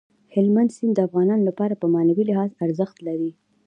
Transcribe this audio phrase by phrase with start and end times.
[0.35, 3.31] هلمند سیند د افغانانو لپاره په معنوي لحاظ ارزښت لري.